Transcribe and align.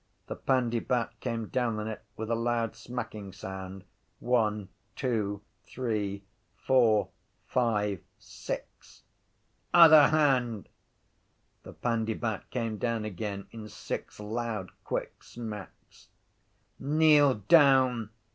The 0.25 0.35
pandybat 0.35 1.19
came 1.19 1.49
down 1.49 1.77
on 1.79 1.87
it 1.87 2.01
with 2.17 2.31
a 2.31 2.35
loud 2.35 2.75
smacking 2.75 3.33
sound: 3.33 3.83
one, 4.19 4.69
two, 4.95 5.43
three, 5.63 6.23
four, 6.55 7.09
five, 7.45 8.01
six. 8.17 9.03
—Other 9.75 10.07
hand! 10.07 10.69
The 11.61 11.73
pandybat 11.73 12.49
came 12.49 12.79
down 12.79 13.05
again 13.05 13.45
in 13.51 13.69
six 13.69 14.19
loud 14.19 14.71
quick 14.83 15.21
smacks. 15.23 16.07
—Kneel 16.79 17.35
down! 17.35 18.09